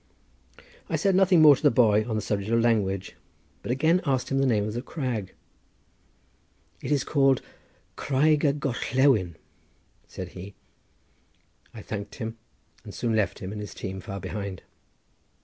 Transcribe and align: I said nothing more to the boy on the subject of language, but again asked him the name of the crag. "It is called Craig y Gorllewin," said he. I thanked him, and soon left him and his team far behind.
I 0.89 0.95
said 0.95 1.13
nothing 1.13 1.43
more 1.43 1.55
to 1.55 1.61
the 1.61 1.69
boy 1.69 2.05
on 2.09 2.15
the 2.15 2.23
subject 2.23 2.49
of 2.51 2.59
language, 2.59 3.15
but 3.61 3.69
again 3.71 4.01
asked 4.03 4.29
him 4.31 4.39
the 4.39 4.47
name 4.47 4.67
of 4.67 4.73
the 4.73 4.81
crag. 4.81 5.35
"It 6.81 6.91
is 6.91 7.03
called 7.03 7.43
Craig 7.95 8.43
y 8.43 8.51
Gorllewin," 8.53 9.35
said 10.07 10.29
he. 10.29 10.55
I 11.71 11.83
thanked 11.83 12.15
him, 12.15 12.35
and 12.83 12.95
soon 12.95 13.15
left 13.15 13.37
him 13.37 13.51
and 13.51 13.61
his 13.61 13.75
team 13.75 14.01
far 14.01 14.19
behind. 14.19 14.63